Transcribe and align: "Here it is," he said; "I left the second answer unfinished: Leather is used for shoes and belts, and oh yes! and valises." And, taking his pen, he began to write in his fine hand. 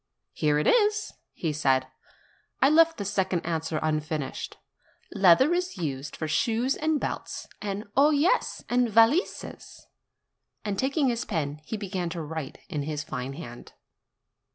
"Here 0.33 0.57
it 0.57 0.65
is," 0.65 1.13
he 1.31 1.53
said; 1.53 1.85
"I 2.59 2.69
left 2.71 2.97
the 2.97 3.05
second 3.05 3.41
answer 3.41 3.79
unfinished: 3.83 4.57
Leather 5.13 5.53
is 5.53 5.77
used 5.77 6.15
for 6.15 6.27
shoes 6.27 6.75
and 6.75 6.99
belts, 6.99 7.47
and 7.61 7.83
oh 7.95 8.09
yes! 8.09 8.63
and 8.67 8.89
valises." 8.89 9.85
And, 10.65 10.79
taking 10.79 11.09
his 11.09 11.23
pen, 11.23 11.61
he 11.65 11.77
began 11.77 12.09
to 12.09 12.21
write 12.23 12.57
in 12.67 12.81
his 12.81 13.03
fine 13.03 13.33
hand. 13.33 13.73